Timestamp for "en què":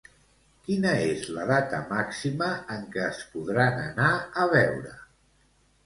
2.79-3.07